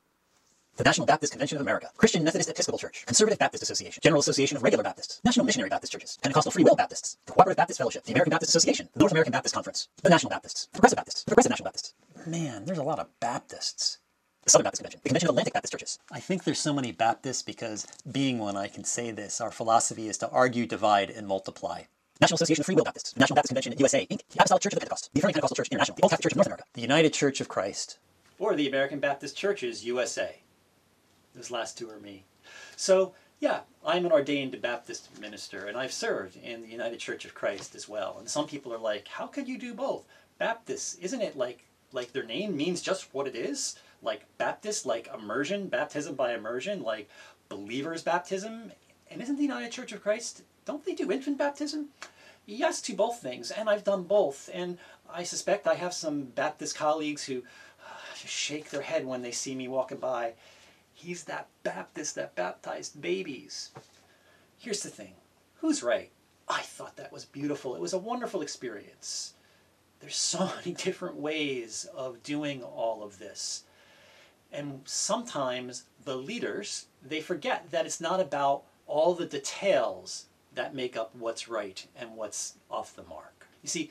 The 0.81 0.85
National 0.85 1.05
Baptist 1.05 1.31
Convention 1.31 1.59
of 1.59 1.61
America, 1.61 1.91
Christian 1.95 2.23
Methodist 2.23 2.49
Episcopal 2.49 2.79
Church, 2.79 3.03
Conservative 3.05 3.37
Baptist 3.37 3.61
Association, 3.61 4.01
General 4.01 4.19
Association 4.19 4.57
of 4.57 4.63
Regular 4.63 4.83
Baptists, 4.83 5.21
National 5.23 5.45
Missionary 5.45 5.69
Baptist 5.69 5.93
Churches, 5.93 6.17
Pentecostal 6.23 6.51
Free 6.51 6.63
Will 6.63 6.75
Baptists, 6.75 7.17
the 7.27 7.33
Cooperative 7.33 7.57
Baptist 7.57 7.77
Fellowship, 7.77 8.03
the 8.03 8.13
American 8.13 8.31
Baptist 8.31 8.49
Association, 8.49 8.89
the 8.93 8.99
North 8.99 9.11
American 9.11 9.31
Baptist 9.31 9.53
Conference, 9.53 9.89
the 10.01 10.09
National 10.09 10.31
Baptists, 10.31 10.69
Progressive 10.73 10.95
Baptists, 10.95 11.23
the 11.23 11.29
Progressive 11.29 11.51
National 11.51 11.65
Baptists. 11.65 11.93
Man, 12.25 12.65
there's 12.65 12.79
a 12.79 12.83
lot 12.83 12.97
of 12.97 13.07
Baptists. 13.19 13.99
The 14.43 14.49
Southern 14.49 14.63
Baptist 14.63 14.81
Convention, 14.81 15.01
the 15.03 15.09
Convention 15.09 15.27
of 15.27 15.33
Atlantic 15.33 15.53
Baptist 15.53 15.71
Churches. 15.71 15.99
I 16.11 16.19
think 16.19 16.45
there's 16.45 16.57
so 16.57 16.73
many 16.73 16.91
Baptists 16.91 17.43
because, 17.43 17.85
being 18.11 18.39
one, 18.39 18.57
I 18.57 18.67
can 18.67 18.83
say 18.83 19.11
this. 19.11 19.39
Our 19.39 19.51
philosophy 19.51 20.09
is 20.09 20.17
to 20.17 20.29
argue, 20.31 20.65
divide, 20.65 21.11
and 21.11 21.27
multiply. 21.27 21.83
National 22.19 22.37
Association 22.37 22.63
of 22.63 22.65
Free 22.65 22.73
Will 22.73 22.85
Baptists, 22.85 23.13
the 23.13 23.19
National 23.19 23.35
Baptist 23.35 23.49
Convention 23.49 23.75
USA, 23.77 24.07
Inc., 24.07 24.21
the 24.31 24.39
Apostolic 24.39 24.63
Church 24.63 24.73
of 24.73 24.79
the 24.79 24.79
Pentecost, 24.79 25.11
the 25.13 25.19
Affirming 25.19 25.33
Pentecostal 25.35 25.57
Church 25.57 25.67
International, 25.67 25.95
the 25.95 26.01
Old 26.01 26.09
Catholic 26.09 26.23
Church 26.23 26.31
of 26.31 26.37
North 26.37 26.47
America, 26.47 26.63
the 26.73 26.81
United 26.81 27.13
Church 27.13 27.39
of 27.39 27.49
Christ, 27.49 27.99
or 28.39 28.55
the 28.55 28.67
American 28.67 28.99
Baptist 28.99 29.37
Churches 29.37 29.85
USA. 29.85 30.40
Those 31.35 31.51
last 31.51 31.77
two 31.77 31.89
are 31.89 31.99
me. 31.99 32.25
So, 32.75 33.13
yeah, 33.39 33.61
I'm 33.85 34.05
an 34.05 34.11
ordained 34.11 34.61
Baptist 34.61 35.19
minister, 35.19 35.65
and 35.65 35.77
I've 35.77 35.93
served 35.93 36.37
in 36.37 36.61
the 36.61 36.67
United 36.67 36.99
Church 36.99 37.25
of 37.25 37.33
Christ 37.33 37.75
as 37.75 37.89
well. 37.89 38.17
And 38.19 38.29
some 38.29 38.47
people 38.47 38.73
are 38.73 38.77
like, 38.77 39.07
how 39.07 39.27
could 39.27 39.47
you 39.47 39.57
do 39.57 39.73
both? 39.73 40.05
Baptist, 40.37 40.99
isn't 41.01 41.21
it 41.21 41.37
like 41.37 41.65
like 41.93 42.13
their 42.13 42.23
name 42.23 42.55
means 42.55 42.81
just 42.81 43.13
what 43.13 43.27
it 43.27 43.35
is? 43.35 43.75
Like 44.01 44.25
Baptist, 44.37 44.85
like 44.85 45.09
immersion, 45.13 45.67
baptism 45.67 46.15
by 46.15 46.33
immersion, 46.33 46.83
like 46.83 47.09
believers' 47.49 48.03
baptism. 48.03 48.71
And 49.09 49.21
isn't 49.21 49.35
the 49.35 49.43
United 49.43 49.71
Church 49.71 49.91
of 49.91 50.01
Christ, 50.01 50.43
don't 50.65 50.85
they 50.85 50.93
do 50.93 51.11
infant 51.11 51.37
baptism? 51.37 51.89
Yes 52.45 52.81
to 52.81 52.93
both 52.93 53.21
things, 53.21 53.51
and 53.51 53.69
I've 53.69 53.83
done 53.83 54.03
both. 54.03 54.49
And 54.53 54.77
I 55.11 55.23
suspect 55.23 55.67
I 55.67 55.75
have 55.75 55.93
some 55.93 56.23
Baptist 56.23 56.75
colleagues 56.75 57.25
who 57.25 57.39
uh, 57.39 58.15
just 58.19 58.33
shake 58.33 58.69
their 58.69 58.81
head 58.81 59.05
when 59.05 59.21
they 59.21 59.31
see 59.31 59.53
me 59.55 59.67
walking 59.67 59.97
by. 59.97 60.33
He's 61.01 61.23
that 61.23 61.47
Baptist 61.63 62.13
that 62.15 62.35
baptized 62.35 63.01
babies. 63.01 63.71
Here's 64.59 64.83
the 64.83 64.89
thing 64.89 65.13
who's 65.55 65.81
right? 65.81 66.11
I 66.47 66.61
thought 66.61 66.97
that 66.97 67.11
was 67.11 67.25
beautiful. 67.25 67.75
It 67.75 67.81
was 67.81 67.93
a 67.93 67.97
wonderful 67.97 68.43
experience. 68.43 69.33
There's 69.99 70.15
so 70.15 70.51
many 70.57 70.75
different 70.75 71.15
ways 71.15 71.87
of 71.95 72.21
doing 72.21 72.61
all 72.61 73.01
of 73.01 73.17
this. 73.17 73.63
And 74.51 74.81
sometimes 74.85 75.85
the 76.03 76.17
leaders, 76.17 76.85
they 77.03 77.21
forget 77.21 77.71
that 77.71 77.87
it's 77.87 78.01
not 78.01 78.19
about 78.19 78.63
all 78.85 79.15
the 79.15 79.25
details 79.25 80.25
that 80.53 80.75
make 80.75 80.95
up 80.95 81.15
what's 81.15 81.47
right 81.47 81.83
and 81.95 82.15
what's 82.15 82.55
off 82.69 82.95
the 82.95 83.03
mark. 83.03 83.47
You 83.63 83.69
see, 83.69 83.89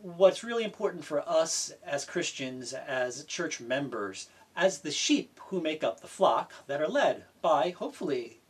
what's 0.00 0.42
really 0.42 0.64
important 0.64 1.04
for 1.04 1.28
us 1.28 1.72
as 1.84 2.06
Christians, 2.06 2.72
as 2.72 3.24
church 3.24 3.60
members, 3.60 4.28
as 4.56 4.78
the 4.78 4.90
sheep 4.90 5.38
who 5.46 5.60
make 5.60 5.82
up 5.82 6.00
the 6.00 6.06
flock 6.06 6.52
that 6.66 6.80
are 6.80 6.88
led 6.88 7.24
by, 7.40 7.70
hopefully, 7.70 8.40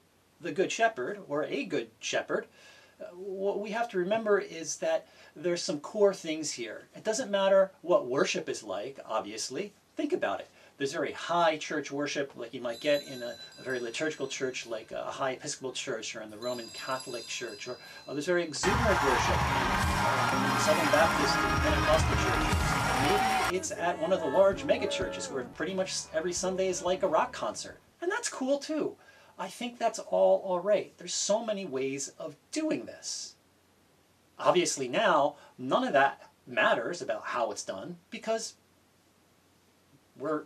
the 0.40 0.52
Good 0.52 0.72
Shepherd 0.72 1.20
or 1.28 1.44
a 1.44 1.64
Good 1.64 1.90
Shepherd, 2.00 2.46
uh, 3.00 3.04
what 3.14 3.60
we 3.60 3.70
have 3.70 3.88
to 3.90 3.98
remember 3.98 4.38
is 4.38 4.76
that 4.76 5.06
there's 5.34 5.62
some 5.62 5.80
core 5.80 6.14
things 6.14 6.52
here. 6.52 6.88
It 6.94 7.04
doesn't 7.04 7.30
matter 7.30 7.72
what 7.80 8.06
worship 8.06 8.48
is 8.48 8.62
like, 8.62 8.98
obviously. 9.06 9.72
Think 9.96 10.12
about 10.12 10.40
it. 10.40 10.48
There's 10.82 10.92
very 10.92 11.12
high 11.12 11.58
church 11.58 11.92
worship, 11.92 12.32
like 12.34 12.52
you 12.52 12.60
might 12.60 12.80
get 12.80 13.06
in 13.06 13.22
a, 13.22 13.36
a 13.56 13.62
very 13.62 13.78
liturgical 13.78 14.26
church, 14.26 14.66
like 14.66 14.90
a 14.90 15.04
high 15.04 15.34
Episcopal 15.34 15.70
church 15.70 16.16
or 16.16 16.22
in 16.22 16.28
the 16.32 16.36
Roman 16.36 16.66
Catholic 16.74 17.24
Church. 17.28 17.68
Or 17.68 17.76
there's 18.08 18.26
very 18.26 18.42
exuberant 18.42 19.00
worship 19.04 19.36
in 19.36 20.58
Southern 20.58 20.90
Baptist 20.90 21.36
and 21.36 21.60
Pentecostal 21.60 22.16
churches. 22.16 22.56
Maybe 23.06 23.56
it's 23.56 23.70
at 23.70 23.96
one 24.00 24.12
of 24.12 24.22
the 24.22 24.26
large 24.26 24.64
mega 24.64 24.88
churches 24.88 25.30
where 25.30 25.44
pretty 25.44 25.72
much 25.72 26.06
every 26.12 26.32
Sunday 26.32 26.66
is 26.66 26.82
like 26.82 27.04
a 27.04 27.06
rock 27.06 27.32
concert. 27.32 27.78
And 28.00 28.10
that's 28.10 28.28
cool 28.28 28.58
too. 28.58 28.96
I 29.38 29.46
think 29.46 29.78
that's 29.78 30.00
all 30.00 30.42
all 30.44 30.58
right. 30.58 30.92
There's 30.98 31.14
so 31.14 31.46
many 31.46 31.64
ways 31.64 32.10
of 32.18 32.34
doing 32.50 32.86
this. 32.86 33.36
Obviously 34.36 34.88
now, 34.88 35.36
none 35.56 35.84
of 35.84 35.92
that 35.92 36.28
matters 36.44 37.00
about 37.00 37.22
how 37.26 37.52
it's 37.52 37.62
done 37.62 37.98
because 38.10 38.54
we're 40.18 40.42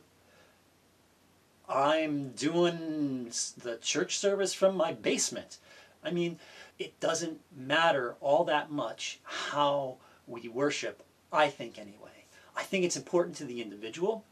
I'm 1.68 2.30
doing 2.30 3.30
the 3.58 3.78
church 3.80 4.18
service 4.18 4.54
from 4.54 4.76
my 4.76 4.92
basement. 4.92 5.58
I 6.04 6.12
mean, 6.12 6.38
it 6.78 6.98
doesn't 7.00 7.40
matter 7.56 8.14
all 8.20 8.44
that 8.44 8.70
much 8.70 9.18
how 9.24 9.96
we 10.28 10.48
worship, 10.48 11.02
I 11.32 11.48
think 11.48 11.78
anyway. 11.78 12.24
I 12.56 12.62
think 12.62 12.84
it's 12.84 12.96
important 12.96 13.36
to 13.36 13.44
the 13.44 13.60
individual. 13.60 14.24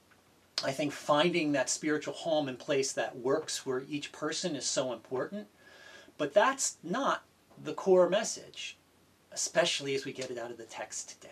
I 0.64 0.70
think 0.70 0.92
finding 0.92 1.52
that 1.52 1.68
spiritual 1.68 2.14
home 2.14 2.48
and 2.48 2.58
place 2.58 2.92
that 2.92 3.16
works 3.16 3.66
where 3.66 3.82
each 3.88 4.12
person 4.12 4.54
is 4.54 4.64
so 4.64 4.92
important. 4.92 5.48
But 6.16 6.32
that's 6.32 6.76
not 6.84 7.24
the 7.62 7.74
core 7.74 8.08
message, 8.08 8.76
especially 9.32 9.96
as 9.96 10.04
we 10.04 10.12
get 10.12 10.30
it 10.30 10.38
out 10.38 10.52
of 10.52 10.56
the 10.56 10.64
text 10.64 11.20
today. 11.20 11.30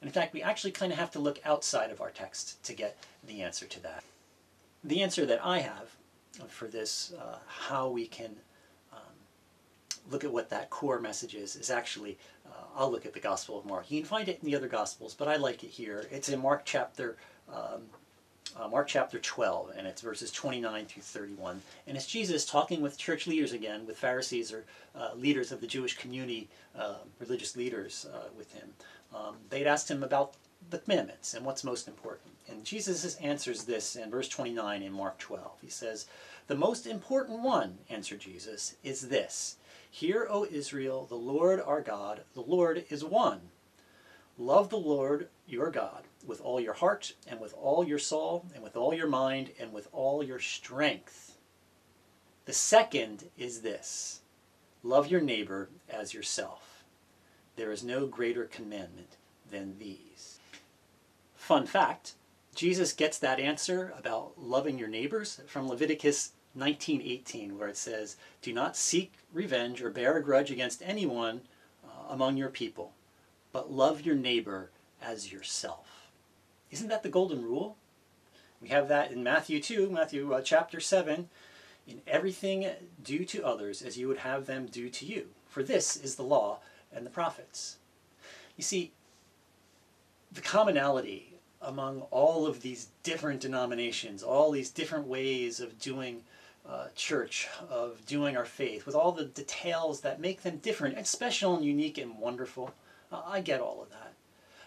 And 0.00 0.08
in 0.08 0.12
fact, 0.12 0.32
we 0.32 0.42
actually 0.42 0.70
kind 0.70 0.92
of 0.92 0.98
have 0.98 1.10
to 1.12 1.18
look 1.18 1.40
outside 1.44 1.90
of 1.90 2.00
our 2.00 2.10
text 2.10 2.62
to 2.64 2.72
get 2.72 2.96
the 3.26 3.42
answer 3.42 3.66
to 3.66 3.82
that 3.82 4.04
the 4.84 5.02
answer 5.02 5.26
that 5.26 5.44
I 5.44 5.60
have 5.60 5.96
for 6.48 6.66
this, 6.66 7.12
uh, 7.18 7.38
how 7.46 7.88
we 7.88 8.06
can 8.06 8.30
um, 8.92 8.98
look 10.10 10.24
at 10.24 10.32
what 10.32 10.50
that 10.50 10.70
core 10.70 10.98
message 10.98 11.34
is, 11.34 11.56
is 11.56 11.70
actually, 11.70 12.18
uh, 12.46 12.64
I'll 12.76 12.90
look 12.90 13.06
at 13.06 13.12
the 13.12 13.20
Gospel 13.20 13.58
of 13.58 13.66
Mark. 13.66 13.90
You 13.90 14.00
can 14.00 14.08
find 14.08 14.28
it 14.28 14.40
in 14.42 14.46
the 14.46 14.56
other 14.56 14.68
Gospels, 14.68 15.14
but 15.14 15.28
I 15.28 15.36
like 15.36 15.62
it 15.62 15.70
here. 15.70 16.06
It's 16.10 16.28
in 16.28 16.40
Mark 16.40 16.62
chapter, 16.64 17.16
um, 17.52 17.82
uh, 18.58 18.68
Mark 18.68 18.88
chapter 18.88 19.18
12, 19.18 19.72
and 19.76 19.86
it's 19.86 20.00
verses 20.00 20.30
29 20.32 20.86
through 20.86 21.02
31. 21.02 21.62
And 21.86 21.96
it's 21.96 22.06
Jesus 22.06 22.44
talking 22.44 22.82
with 22.82 22.98
church 22.98 23.26
leaders 23.26 23.52
again, 23.52 23.86
with 23.86 23.98
Pharisees 23.98 24.52
or 24.52 24.64
uh, 24.96 25.10
leaders 25.14 25.52
of 25.52 25.60
the 25.60 25.66
Jewish 25.66 25.96
community, 25.96 26.48
uh, 26.76 26.96
religious 27.20 27.56
leaders 27.56 28.06
uh, 28.12 28.28
with 28.36 28.52
him. 28.52 28.70
Um, 29.14 29.36
they'd 29.50 29.66
asked 29.66 29.90
him 29.90 30.02
about 30.02 30.34
the 30.70 30.78
commandments 30.78 31.34
and 31.34 31.44
what's 31.44 31.64
most 31.64 31.86
important. 31.86 32.31
And 32.52 32.64
Jesus 32.64 33.16
answers 33.16 33.64
this 33.64 33.96
in 33.96 34.10
verse 34.10 34.28
29 34.28 34.82
in 34.82 34.92
Mark 34.92 35.18
12. 35.18 35.52
He 35.62 35.70
says, 35.70 36.06
The 36.48 36.54
most 36.54 36.86
important 36.86 37.40
one, 37.40 37.78
answered 37.88 38.20
Jesus, 38.20 38.76
is 38.84 39.08
this 39.08 39.56
Hear, 39.90 40.26
O 40.28 40.44
Israel, 40.44 41.06
the 41.08 41.14
Lord 41.14 41.60
our 41.60 41.80
God, 41.80 42.24
the 42.34 42.42
Lord 42.42 42.84
is 42.90 43.02
one. 43.04 43.40
Love 44.36 44.68
the 44.68 44.78
Lord 44.78 45.28
your 45.46 45.70
God 45.70 46.04
with 46.26 46.42
all 46.42 46.60
your 46.60 46.74
heart, 46.74 47.14
and 47.26 47.40
with 47.40 47.54
all 47.54 47.86
your 47.86 47.98
soul, 47.98 48.44
and 48.54 48.62
with 48.62 48.76
all 48.76 48.92
your 48.92 49.08
mind, 49.08 49.50
and 49.58 49.72
with 49.72 49.88
all 49.92 50.22
your 50.22 50.38
strength. 50.38 51.38
The 52.44 52.52
second 52.52 53.30
is 53.38 53.62
this 53.62 54.20
love 54.82 55.08
your 55.08 55.22
neighbor 55.22 55.70
as 55.88 56.12
yourself. 56.12 56.84
There 57.56 57.72
is 57.72 57.82
no 57.82 58.06
greater 58.06 58.44
commandment 58.44 59.16
than 59.50 59.78
these. 59.78 60.38
Fun 61.34 61.66
fact 61.66 62.14
Jesus 62.54 62.92
gets 62.92 63.18
that 63.18 63.40
answer 63.40 63.94
about 63.96 64.34
loving 64.38 64.78
your 64.78 64.88
neighbors 64.88 65.40
from 65.46 65.68
Leviticus 65.68 66.32
19:18 66.54 67.56
where 67.56 67.68
it 67.68 67.78
says, 67.78 68.16
"Do 68.42 68.52
not 68.52 68.76
seek 68.76 69.14
revenge 69.32 69.80
or 69.82 69.90
bear 69.90 70.16
a 70.16 70.22
grudge 70.22 70.50
against 70.50 70.82
anyone 70.82 71.48
uh, 71.82 72.08
among 72.10 72.36
your 72.36 72.50
people, 72.50 72.94
but 73.52 73.72
love 73.72 74.02
your 74.02 74.14
neighbor 74.14 74.70
as 75.00 75.32
yourself." 75.32 76.10
Isn't 76.70 76.88
that 76.88 77.02
the 77.02 77.08
golden 77.08 77.42
rule? 77.42 77.76
We 78.60 78.68
have 78.68 78.88
that 78.88 79.10
in 79.10 79.22
Matthew 79.22 79.60
2, 79.60 79.90
Matthew 79.90 80.32
uh, 80.32 80.42
chapter 80.42 80.78
7, 80.78 81.30
in 81.86 82.02
everything 82.06 82.70
do 83.02 83.24
to 83.24 83.44
others 83.44 83.82
as 83.82 83.96
you 83.96 84.08
would 84.08 84.18
have 84.18 84.46
them 84.46 84.66
do 84.66 84.88
to 84.90 85.06
you, 85.06 85.30
for 85.48 85.62
this 85.62 85.96
is 85.96 86.16
the 86.16 86.22
law 86.22 86.60
and 86.92 87.04
the 87.04 87.10
prophets. 87.10 87.78
You 88.56 88.62
see, 88.62 88.92
the 90.30 90.42
commonality 90.42 91.32
among 91.62 92.02
all 92.10 92.46
of 92.46 92.62
these 92.62 92.88
different 93.02 93.40
denominations, 93.40 94.22
all 94.22 94.50
these 94.50 94.70
different 94.70 95.06
ways 95.06 95.60
of 95.60 95.78
doing 95.78 96.22
uh, 96.68 96.86
church, 96.94 97.48
of 97.70 98.04
doing 98.06 98.36
our 98.36 98.44
faith, 98.44 98.86
with 98.86 98.94
all 98.94 99.12
the 99.12 99.24
details 99.24 100.00
that 100.00 100.20
make 100.20 100.42
them 100.42 100.58
different 100.58 100.96
and 100.96 101.06
special 101.06 101.56
and 101.56 101.64
unique 101.64 101.98
and 101.98 102.18
wonderful. 102.18 102.74
Uh, 103.10 103.22
I 103.26 103.40
get 103.40 103.60
all 103.60 103.82
of 103.82 103.90
that. 103.90 104.14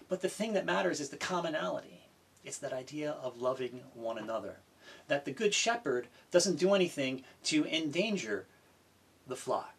But 0.07 0.21
the 0.21 0.29
thing 0.29 0.53
that 0.53 0.65
matters 0.65 0.99
is 0.99 1.09
the 1.09 1.17
commonality. 1.17 2.01
It's 2.43 2.57
that 2.59 2.73
idea 2.73 3.11
of 3.11 3.41
loving 3.41 3.81
one 3.93 4.17
another. 4.17 4.57
That 5.07 5.25
the 5.25 5.31
Good 5.31 5.53
Shepherd 5.53 6.07
doesn't 6.31 6.59
do 6.59 6.73
anything 6.73 7.23
to 7.45 7.65
endanger 7.65 8.45
the 9.27 9.35
flock. 9.35 9.73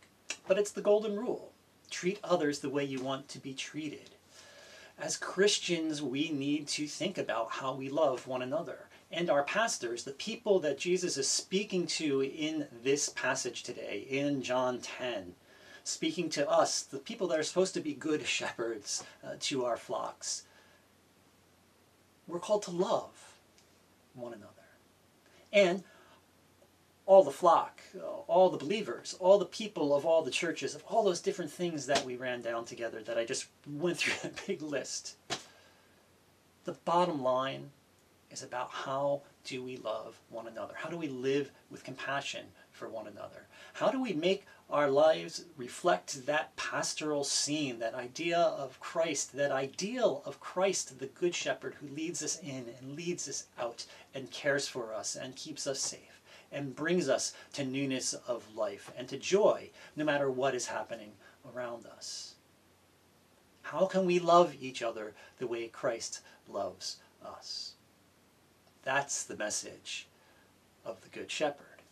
But 0.48 0.58
it's 0.58 0.72
the 0.72 0.80
golden 0.80 1.16
rule. 1.16 1.52
Treat 1.90 2.18
others 2.24 2.58
the 2.58 2.70
way 2.70 2.84
you 2.84 3.00
want 3.00 3.28
to 3.28 3.38
be 3.38 3.54
treated 3.54 4.15
as 4.98 5.16
Christians, 5.16 6.00
we 6.00 6.30
need 6.30 6.66
to 6.68 6.86
think 6.86 7.18
about 7.18 7.50
how 7.50 7.74
we 7.74 7.88
love 7.88 8.26
one 8.26 8.42
another. 8.42 8.88
And 9.10 9.28
our 9.30 9.44
pastors, 9.44 10.04
the 10.04 10.12
people 10.12 10.58
that 10.60 10.78
Jesus 10.78 11.16
is 11.16 11.28
speaking 11.28 11.86
to 11.88 12.22
in 12.22 12.66
this 12.82 13.10
passage 13.10 13.62
today, 13.62 14.06
in 14.08 14.42
John 14.42 14.80
10, 14.80 15.34
speaking 15.84 16.28
to 16.30 16.48
us, 16.48 16.82
the 16.82 16.98
people 16.98 17.28
that 17.28 17.38
are 17.38 17.44
supposed 17.44 17.74
to 17.74 17.80
be 17.80 17.94
good 17.94 18.26
shepherds 18.26 19.04
uh, 19.24 19.34
to 19.40 19.64
our 19.64 19.76
flocks, 19.76 20.44
we're 22.26 22.40
called 22.40 22.62
to 22.62 22.70
love 22.70 23.34
one 24.14 24.32
another. 24.32 24.52
And 25.52 25.84
all 27.06 27.22
the 27.22 27.30
flock, 27.30 27.80
all 28.26 28.50
the 28.50 28.58
believers, 28.58 29.16
all 29.20 29.38
the 29.38 29.46
people 29.46 29.94
of 29.94 30.04
all 30.04 30.22
the 30.22 30.30
churches, 30.30 30.74
of 30.74 30.82
all 30.88 31.04
those 31.04 31.20
different 31.20 31.50
things 31.50 31.86
that 31.86 32.04
we 32.04 32.16
ran 32.16 32.42
down 32.42 32.64
together 32.64 33.00
that 33.04 33.16
I 33.16 33.24
just 33.24 33.46
went 33.66 33.96
through 33.98 34.14
that 34.22 34.44
big 34.46 34.60
list. 34.60 35.16
The 36.64 36.72
bottom 36.84 37.22
line 37.22 37.70
is 38.32 38.42
about 38.42 38.70
how 38.70 39.22
do 39.44 39.62
we 39.62 39.76
love 39.76 40.18
one 40.30 40.48
another? 40.48 40.74
How 40.76 40.88
do 40.88 40.96
we 40.96 41.06
live 41.06 41.52
with 41.70 41.84
compassion 41.84 42.46
for 42.72 42.88
one 42.88 43.06
another? 43.06 43.46
How 43.74 43.90
do 43.90 44.02
we 44.02 44.12
make 44.12 44.44
our 44.68 44.90
lives 44.90 45.44
reflect 45.56 46.26
that 46.26 46.56
pastoral 46.56 47.22
scene, 47.22 47.78
that 47.78 47.94
idea 47.94 48.38
of 48.38 48.80
Christ, 48.80 49.36
that 49.36 49.52
ideal 49.52 50.22
of 50.24 50.40
Christ, 50.40 50.98
the 50.98 51.06
Good 51.06 51.36
Shepherd 51.36 51.74
who 51.74 51.86
leads 51.86 52.20
us 52.20 52.40
in 52.40 52.66
and 52.80 52.96
leads 52.96 53.28
us 53.28 53.46
out 53.60 53.86
and 54.12 54.28
cares 54.32 54.66
for 54.66 54.92
us 54.92 55.14
and 55.14 55.36
keeps 55.36 55.68
us 55.68 55.80
safe? 55.80 56.15
And 56.52 56.76
brings 56.76 57.08
us 57.08 57.32
to 57.52 57.64
newness 57.64 58.14
of 58.26 58.54
life 58.54 58.92
and 58.96 59.08
to 59.08 59.18
joy 59.18 59.70
no 59.94 60.04
matter 60.04 60.30
what 60.30 60.54
is 60.54 60.66
happening 60.66 61.12
around 61.54 61.86
us. 61.86 62.34
How 63.62 63.86
can 63.86 64.06
we 64.06 64.18
love 64.18 64.54
each 64.60 64.82
other 64.82 65.14
the 65.38 65.46
way 65.46 65.66
Christ 65.68 66.20
loves 66.48 66.98
us? 67.24 67.72
That's 68.84 69.24
the 69.24 69.36
message 69.36 70.06
of 70.84 71.00
the 71.00 71.08
Good 71.08 71.30
Shepherd. 71.30 71.82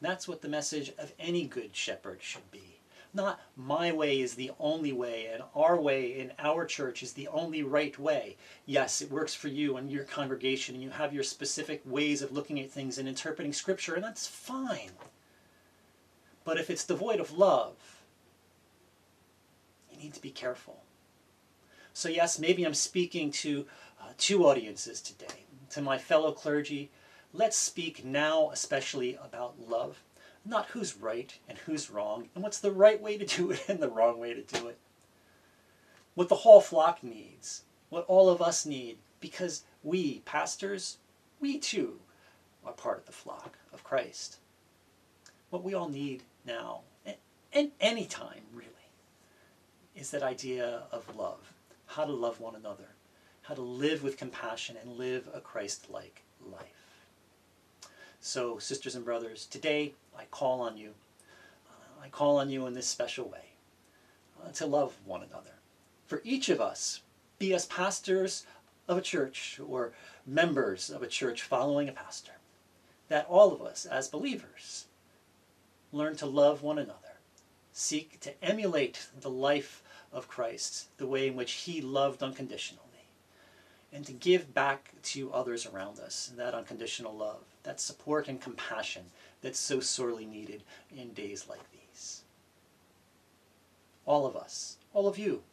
That's 0.00 0.26
what 0.26 0.42
the 0.42 0.48
message 0.48 0.92
of 0.98 1.12
any 1.18 1.46
Good 1.46 1.76
Shepherd 1.76 2.18
should 2.20 2.50
be 2.50 2.73
not 3.14 3.40
my 3.56 3.92
way 3.92 4.20
is 4.20 4.34
the 4.34 4.50
only 4.58 4.92
way 4.92 5.26
and 5.26 5.42
our 5.54 5.80
way 5.80 6.18
in 6.18 6.32
our 6.38 6.64
church 6.64 7.02
is 7.02 7.12
the 7.12 7.28
only 7.28 7.62
right 7.62 7.98
way. 7.98 8.36
Yes, 8.66 9.00
it 9.00 9.10
works 9.10 9.34
for 9.34 9.48
you 9.48 9.76
and 9.76 9.90
your 9.90 10.04
congregation 10.04 10.74
and 10.74 10.82
you 10.82 10.90
have 10.90 11.14
your 11.14 11.22
specific 11.22 11.80
ways 11.84 12.22
of 12.22 12.32
looking 12.32 12.60
at 12.60 12.70
things 12.70 12.98
and 12.98 13.08
interpreting 13.08 13.52
scripture 13.52 13.94
and 13.94 14.04
that's 14.04 14.26
fine. 14.26 14.90
But 16.44 16.58
if 16.58 16.68
it's 16.68 16.84
devoid 16.84 17.20
of 17.20 17.38
love, 17.38 17.76
you 19.90 19.98
need 19.98 20.14
to 20.14 20.20
be 20.20 20.30
careful. 20.30 20.82
So, 21.92 22.08
yes, 22.08 22.38
maybe 22.38 22.64
I'm 22.64 22.74
speaking 22.74 23.30
to 23.30 23.66
uh, 24.00 24.08
two 24.18 24.46
audiences 24.46 25.00
today. 25.00 25.44
To 25.70 25.80
my 25.80 25.96
fellow 25.96 26.32
clergy, 26.32 26.90
let's 27.32 27.56
speak 27.56 28.04
now 28.04 28.50
especially 28.50 29.16
about 29.22 29.58
love, 29.58 30.02
not 30.44 30.66
who's 30.66 30.96
right 30.96 31.38
and 31.48 31.58
who's 31.58 31.90
wrong, 31.90 32.28
and 32.34 32.42
what's 32.42 32.60
the 32.60 32.72
right 32.72 33.00
way 33.00 33.16
to 33.16 33.24
do 33.24 33.50
it 33.50 33.64
and 33.68 33.80
the 33.80 33.88
wrong 33.88 34.18
way 34.18 34.34
to 34.34 34.42
do 34.42 34.68
it. 34.68 34.78
What 36.14 36.28
the 36.28 36.34
whole 36.36 36.60
flock 36.60 37.02
needs, 37.02 37.62
what 37.88 38.04
all 38.06 38.28
of 38.28 38.42
us 38.42 38.66
need, 38.66 38.98
because 39.20 39.64
we, 39.82 40.20
pastors, 40.20 40.98
we 41.40 41.58
too 41.58 41.98
are 42.64 42.72
part 42.72 42.98
of 42.98 43.06
the 43.06 43.12
flock 43.12 43.58
of 43.72 43.84
Christ. 43.84 44.38
What 45.50 45.64
we 45.64 45.74
all 45.74 45.88
need 45.88 46.22
now, 46.46 46.80
and 47.52 47.70
any 47.80 48.06
time 48.06 48.42
really, 48.52 48.68
is 49.96 50.10
that 50.10 50.22
idea 50.22 50.82
of 50.90 51.16
love, 51.16 51.52
how 51.86 52.04
to 52.04 52.12
love 52.12 52.40
one 52.40 52.54
another, 52.54 52.88
how 53.42 53.54
to 53.54 53.62
live 53.62 54.02
with 54.02 54.16
compassion 54.16 54.76
and 54.80 54.98
live 54.98 55.28
a 55.32 55.40
Christ-like 55.40 56.22
life. 56.50 56.83
So, 58.26 58.56
sisters 58.56 58.94
and 58.94 59.04
brothers, 59.04 59.44
today 59.44 59.92
I 60.16 60.24
call 60.30 60.62
on 60.62 60.78
you. 60.78 60.94
Uh, 61.68 62.02
I 62.02 62.08
call 62.08 62.38
on 62.38 62.48
you 62.48 62.66
in 62.66 62.72
this 62.72 62.86
special 62.86 63.28
way 63.28 63.50
uh, 64.42 64.50
to 64.52 64.64
love 64.64 64.96
one 65.04 65.22
another. 65.22 65.56
For 66.06 66.22
each 66.24 66.48
of 66.48 66.58
us, 66.58 67.02
be 67.38 67.52
as 67.52 67.66
pastors 67.66 68.46
of 68.88 68.96
a 68.96 69.02
church 69.02 69.60
or 69.68 69.92
members 70.24 70.88
of 70.88 71.02
a 71.02 71.06
church 71.06 71.42
following 71.42 71.86
a 71.86 71.92
pastor, 71.92 72.32
that 73.08 73.26
all 73.28 73.52
of 73.52 73.60
us 73.60 73.84
as 73.84 74.08
believers 74.08 74.86
learn 75.92 76.16
to 76.16 76.24
love 76.24 76.62
one 76.62 76.78
another, 76.78 77.18
seek 77.74 78.20
to 78.20 78.42
emulate 78.42 79.06
the 79.20 79.30
life 79.30 79.82
of 80.10 80.28
Christ, 80.28 80.88
the 80.96 81.06
way 81.06 81.28
in 81.28 81.36
which 81.36 81.52
he 81.52 81.82
loved 81.82 82.22
unconditionally, 82.22 82.93
and 83.94 84.04
to 84.04 84.12
give 84.12 84.52
back 84.52 84.90
to 85.04 85.32
others 85.32 85.66
around 85.66 86.00
us, 86.00 86.32
that 86.36 86.52
unconditional 86.52 87.16
love, 87.16 87.44
that 87.62 87.80
support 87.80 88.26
and 88.26 88.40
compassion 88.40 89.04
that's 89.40 89.58
so 89.58 89.78
sorely 89.78 90.26
needed 90.26 90.64
in 90.94 91.12
days 91.12 91.46
like 91.48 91.62
these. 91.70 92.22
All 94.04 94.26
of 94.26 94.34
us, 94.34 94.78
all 94.92 95.06
of 95.06 95.16
you, 95.16 95.44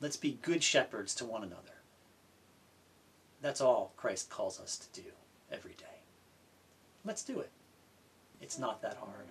let's 0.00 0.16
be 0.16 0.40
good 0.42 0.64
shepherds 0.64 1.14
to 1.14 1.24
one 1.24 1.44
another. 1.44 1.62
That's 3.40 3.60
all 3.60 3.92
Christ 3.96 4.30
calls 4.30 4.58
us 4.58 4.76
to 4.76 5.00
do 5.00 5.08
every 5.52 5.74
day. 5.74 5.84
Let's 7.04 7.22
do 7.22 7.38
it. 7.38 7.50
It's 8.40 8.58
not 8.58 8.82
that 8.82 8.96
hard. 8.96 9.28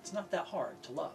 It's 0.00 0.12
not 0.12 0.30
that 0.30 0.46
hard 0.46 0.80
to 0.84 0.92
love. 0.92 1.12